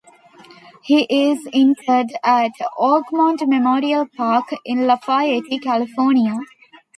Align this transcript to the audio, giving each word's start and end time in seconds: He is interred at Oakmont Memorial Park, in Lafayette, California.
He 0.81 1.03
is 1.31 1.45
interred 1.53 2.13
at 2.23 2.53
Oakmont 2.75 3.47
Memorial 3.47 4.07
Park, 4.07 4.45
in 4.65 4.87
Lafayette, 4.87 5.61
California. 5.61 6.33